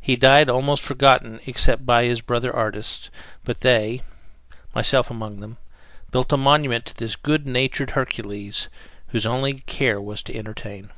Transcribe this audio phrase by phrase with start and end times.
[0.00, 3.10] He died almost forgotten except by his brother artists,
[3.42, 4.02] but they
[4.72, 5.56] (myself among them)
[6.12, 8.68] built a monument to this good natured Hercules,
[9.08, 10.90] whose only care was to entertain.